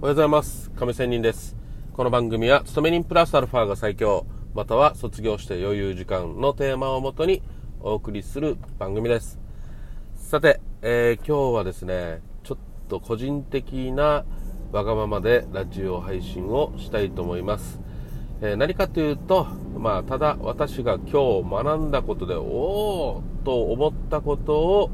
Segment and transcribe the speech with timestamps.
[0.00, 0.70] おはようございます。
[0.76, 1.56] 亀仙人です。
[1.92, 7.42] この番組は勤め人プラスアルファが最強または卒業して余裕時間のテーマをもとに
[7.80, 9.40] お送りする番組です。
[10.14, 12.58] さて、えー、今日はですねちょっ
[12.88, 14.24] と個人的な
[14.70, 17.80] わがままでラジオ配信をしたいと思います、
[18.40, 19.46] えー、何かというと
[19.76, 24.90] まあただ私が今日学んだことでおおと思ったことを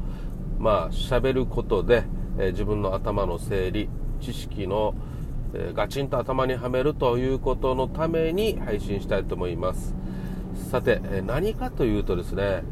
[0.57, 2.05] まあ喋ることで、
[2.39, 3.87] え、自分の頭の整理
[4.21, 4.93] 知識の、
[5.53, 9.95] えー、ガチンと頭にはめるということのために配信したいと思います。
[10.69, 12.63] さて、えー、何かというとですね、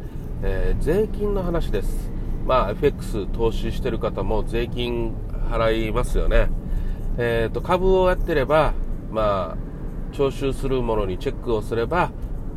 [0.43, 2.11] え税金の話です。
[2.45, 5.13] まあ FX 投資してる方も税金
[5.49, 6.49] 払いますよね。
[7.17, 8.73] えーと、株をやってれば
[9.11, 12.11] まあ徴収するものにチェックをすれば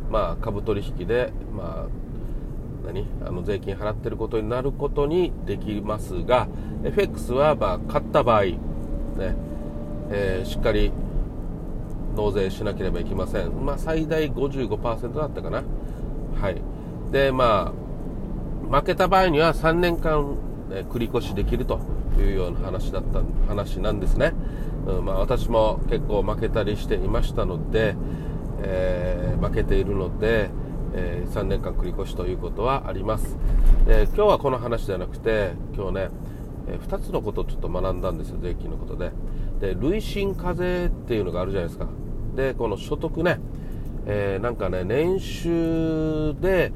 [0.09, 3.05] まあ株取引でまあ何？
[3.25, 6.47] あの税金払ってることになることにできますが
[6.83, 8.43] FX はまあ買った場合
[9.17, 9.35] ね、
[10.11, 10.91] えー、しっかり
[12.15, 15.63] 納税しなければいけません、まあ、最大55%だったかな。
[16.39, 16.61] はい。
[17.11, 17.87] でまあ
[18.79, 20.35] 負けた場合には3年間、
[20.69, 21.79] ね、繰り越しできると
[22.19, 24.33] いうような話だった話なんですね、
[24.85, 27.95] うんまあ、私も結構負けたりしていましたので、
[28.61, 30.49] えー、負けているので、
[30.93, 33.37] えー、3年間繰り越しということはあります、
[33.87, 36.09] え、今日はこの話じゃなくて今日ね、
[36.67, 39.11] え2つのことをちょっと学んだんですよ税金のことで。
[39.59, 41.87] で累進課税っていうのがあるじゃないですか。
[42.35, 43.39] でこの所得ね、
[44.05, 46.71] えなんかね年収で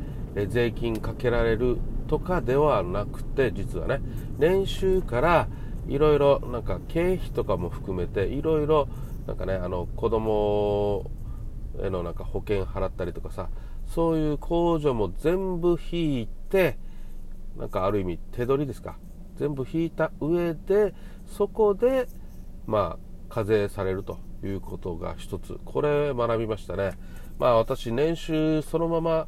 [0.47, 4.02] 税金かけられるとかではなくて実はね
[4.39, 5.47] 年収から
[5.88, 8.88] いろいろなんか経費とかも含めていろいろ
[9.28, 11.09] なんかねあの子供
[11.81, 13.50] へのなんか保険払ったりとかさ
[13.88, 16.78] そういう控除も全部引いて
[17.58, 18.97] なんかある意味手取りですか。
[19.42, 20.94] 全部引いた上で
[21.25, 22.08] そこで
[22.67, 25.59] まあ課税されるということが一つ。
[25.66, 26.92] これ学びましたね。
[27.39, 29.28] まあ私年収そのまま、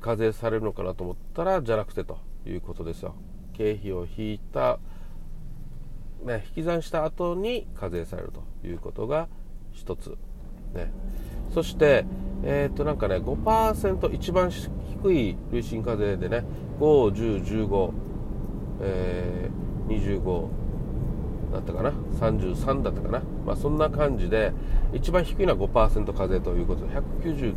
[0.00, 3.16] 課税されるのかなと思ったらじゃなくてということですよ。
[3.52, 4.78] 経費を引いた、
[6.24, 9.28] ね、引き算した後に課税されるということが
[9.72, 10.16] 一つ。
[10.72, 10.90] ね。
[11.52, 12.06] そして、
[12.44, 16.44] えー、っとなんかね5%一番低い累進課税でね
[16.80, 18.07] 5、10、15、
[18.80, 20.48] えー、25
[21.52, 24.52] だったかな？33だったかな、まあ、そんな感じで
[24.92, 27.54] 一番低いのは5%課税ということで190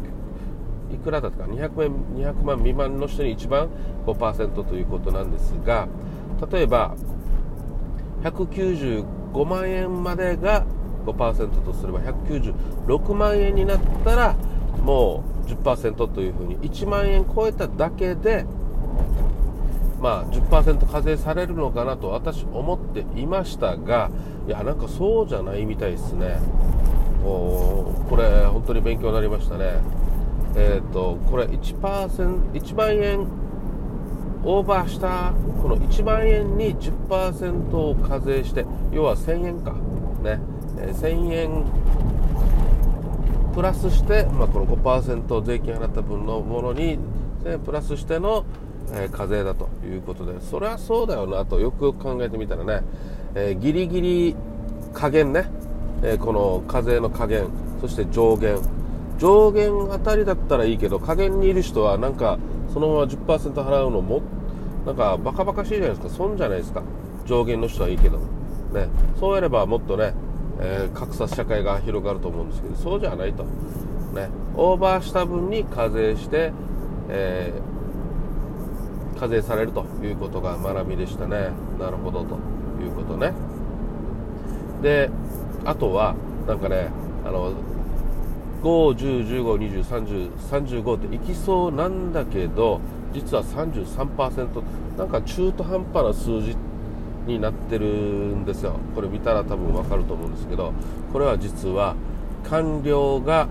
[0.93, 3.69] いくらだったか200万 ,200 万未満の人に一番
[4.05, 5.87] 5%ということなんですが
[6.51, 6.95] 例えば
[8.23, 10.65] 195万円までが
[11.05, 14.35] 5%とすれば196万円になったら
[14.83, 18.45] もう10%というふうに1万円超えただけで
[20.01, 24.09] まあ10%課税されるのかなと私思っていましたが
[24.47, 26.39] いやなんかそうじゃないみたいですね。
[27.23, 29.79] これ本当に勉強になりましたね。
[30.56, 33.28] えっ、ー、とこれ 1%, 1万円
[34.44, 39.73] オーバーしたこの1万円に10%を課税して要は1000円か。
[40.23, 40.40] ね。
[40.78, 41.66] 1000円
[43.53, 46.97] プラスして、まあ、この5%税金払った分のものに
[47.44, 48.45] 1000円プラスしての、
[48.93, 52.83] え、課税だということでそれはそうだよなとよくよく考えてみたらね、
[53.35, 54.35] えー、ギリギリ
[54.93, 55.45] 加減ね、
[56.03, 57.49] えー、この課税の加減
[57.79, 58.57] そして上限。
[59.17, 62.39] 上限あたりだったらいいけど加減にいる人はなんか
[62.73, 64.23] そのまま10%払うのも
[64.85, 66.09] なんかバカバカしいじゃないですか。
[66.09, 66.81] 損じゃないですか。
[67.27, 68.17] 上限の人はいいけど。
[68.17, 68.87] ね。
[69.19, 70.13] そうやればもっとね
[70.61, 76.53] えー、格差社会が広がると思うんですけどそうじゃないと、ね、オーバーした分に課税して、
[77.09, 77.70] えー、
[79.21, 81.51] 課税されるということが学びでしたね。
[81.79, 82.39] なるほどと
[82.83, 83.33] いうことね。
[84.81, 85.11] で
[85.63, 86.15] あとは
[86.47, 86.89] なんかね
[87.23, 87.53] あの
[88.63, 92.81] 51015203035っていきそうなんだけど
[93.13, 94.63] 実は33%
[94.97, 96.57] なんか中途半端な数字
[97.27, 98.79] になってるんですよ。
[98.95, 100.73] これ見たら多分わかると思うんですけど
[101.13, 101.96] これは実は
[102.49, 103.47] 官僚が、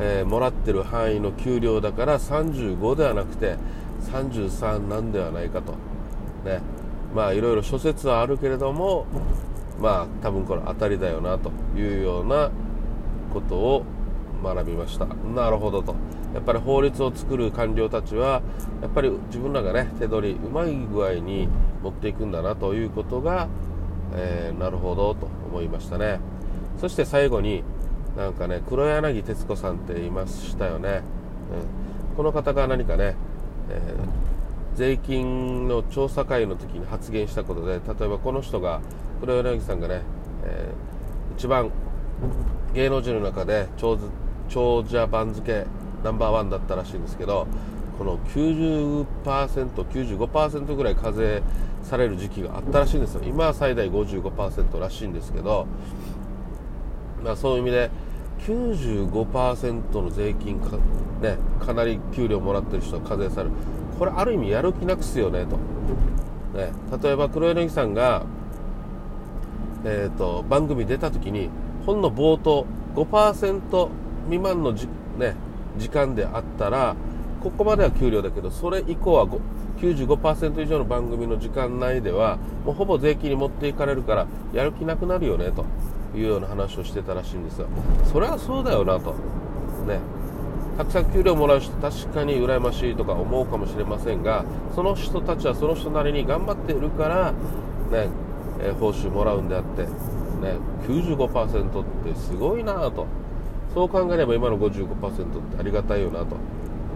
[0.00, 3.58] えー、もらってる範囲の給料だから35ではなくて
[4.02, 5.72] 33なんではないかと。
[6.44, 6.60] ね。
[7.14, 9.06] まあいろいろ諸説はあるけれども
[9.80, 12.50] まあ多分これ当たりだよなというような
[13.32, 13.84] ことを
[14.42, 15.06] 学びました。
[15.06, 15.94] なるほどと。
[16.34, 18.42] やっぱり法律を作る官僚たちは
[18.82, 21.48] やっぱり自分らがね手取りうまい具合に
[21.82, 23.48] 持っていくんだなということが、
[24.14, 26.20] えー、なるほどと思いましたね。
[26.78, 27.64] そして最後に
[28.16, 31.02] なんかね黒柳徹子さんっていましたよね、
[32.10, 33.16] うん、この方が何かね、
[33.70, 38.80] えー、税金の調査会の時に発言したことで例えばこの人が
[39.20, 40.02] 黒柳さんがね、
[40.44, 41.70] えー、一番
[42.74, 43.98] 芸能人の中で長
[44.48, 45.66] 長者番付
[46.02, 47.46] ナンバーワンだったらしいんですけど
[47.98, 51.42] この90%、95%ぐらい課税
[51.82, 53.22] される時期があったらしいんですよ。
[53.24, 55.66] 今は最大55%らしいんですけど、
[57.24, 57.90] まあ、そういう意味で
[58.46, 60.76] 95%の税金か,、
[61.20, 63.50] ね、かなり給料もらってる人は課税される。
[63.98, 65.56] これある意味やる気なくすよねと、
[66.56, 68.24] ね、例えば黒柳さんが、
[69.84, 71.50] えーと、番組出た時に
[71.84, 72.64] 本の冒頭
[72.94, 73.88] 5%
[74.26, 74.86] 未満のじ、
[75.18, 75.34] ね、
[75.78, 76.94] 時間であったら
[77.42, 79.26] ここまでは給料だけどそれ以降は
[79.80, 85.64] 95%以上の番組の時間内ではもうほぼ税金に持っていかれるからやる気なくなるよねと
[86.16, 87.68] いうような話をしてたらしいんですよ。
[88.10, 89.12] それはそうだよなと。
[89.86, 90.00] ね。
[90.76, 94.44] たくさん給料もらう人確かに羨ましいとか思うかもしれませんが
[94.76, 98.08] その人たちはその人なりに頑張っているからね、
[98.60, 100.56] えー、報酬もらうんであってね
[100.86, 103.06] 95%ってすごいなと。
[103.74, 106.36] そう考えれば今の55%ってありがたいよなと。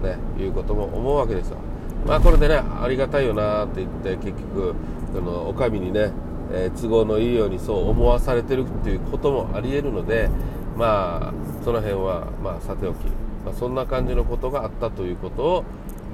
[0.02, 1.58] ねいうことも思うわけですよ。
[2.06, 4.74] まあこれでねありがたいよなって言って結局
[5.16, 6.10] あのお上にね、
[6.52, 10.28] えー、都合のいいようにそう思わされてるっていうこともありえるので
[10.76, 13.06] まあその辺はまあさておき、
[13.44, 15.64] まあ、そんな感じのことがあったということを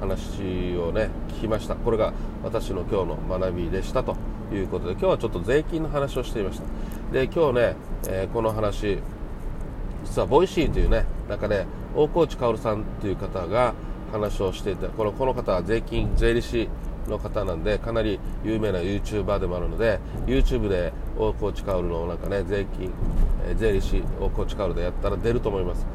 [0.01, 1.75] 話をね聞きました。
[1.75, 2.13] これが
[2.45, 4.17] 私の今日の学びでしたと
[4.53, 6.65] いうことで今日はちょっと税金の話をしていました。
[7.13, 7.77] で今日ね、
[8.09, 8.99] えー、この話
[10.05, 11.67] 実はボイシーというね中で
[11.99, 13.75] 大河内薫さんという方が
[14.13, 16.69] 話をしていてこのこの方は税金税理士
[17.09, 22.93] の方なんでかなり有名な YouTuber でもあるので YouTube で大河内薫のなんかね税金、
[23.49, 25.87] え税理士大河内薫でやったら出ると思います。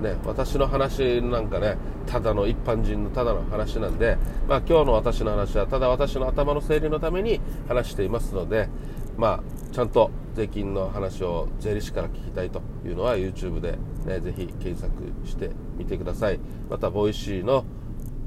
[0.00, 1.76] ね、私の話なんかね
[2.06, 4.16] ただの一般人のただの話なんで、
[4.46, 8.68] まあ、今日の私の話はただ私の頭の整理のために話していますので、
[9.16, 13.76] まあ、ちゃんと税金の話を税理士から聞きたいというのは YouTube で、
[14.06, 14.92] ね、ぜひ検索
[15.26, 16.38] してみてください。
[16.70, 17.64] またボイシーの、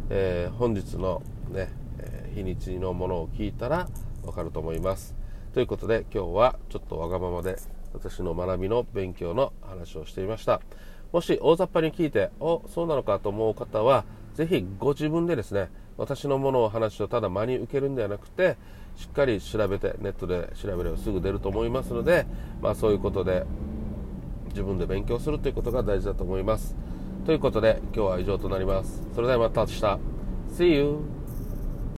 [0.10, 3.88] えー、本日の、ねえー、日にちのものを聞いたら
[4.26, 5.16] わかると思います。
[5.54, 7.56] ということで今日はちょっとわがままで
[7.94, 10.60] 私の学びの勉強の話をしていました。
[11.14, 14.04] もし大雑把に聞いておそうなのかと思う方は
[14.34, 15.70] ぜひご自分でですね
[16.02, 18.58] 私のものを話をただ真に受けるんではなくて
[18.98, 22.26] しっかり調べてネットで調べればすぐ出ると思いますので、
[22.60, 23.46] まあ、そういうことで
[24.50, 26.76] 自分で勉強するということが大事だと思います。
[27.26, 29.04] ということで今日は以上となります。
[29.14, 30.00] それではまた明日。
[30.52, 31.21] See you!